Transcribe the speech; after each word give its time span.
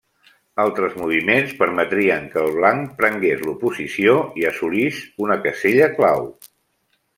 Altres 0.61 0.93
moviments 1.01 1.51
permetrien 1.59 2.25
que 2.31 2.39
el 2.45 2.49
blanc 2.61 2.97
prengués 3.03 3.45
l'oposició 3.49 4.17
i 4.43 4.49
assolís 4.53 5.05
una 5.27 5.39
casella 5.47 5.93
clau. 6.01 6.27